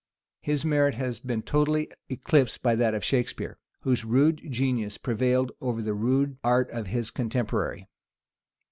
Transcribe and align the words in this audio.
His 0.41 0.65
merit 0.65 0.95
has 0.95 1.19
been 1.19 1.43
totally 1.43 1.87
eclipsed 2.09 2.63
by 2.63 2.73
that 2.73 2.95
of 2.95 3.03
Shakspeare, 3.03 3.59
whose 3.81 4.03
rude 4.03 4.37
genius 4.49 4.97
prevailed 4.97 5.51
over 5.61 5.83
the 5.83 5.93
rude 5.93 6.39
art 6.43 6.71
of 6.71 6.87
his 6.87 7.11
contemporary. 7.11 7.87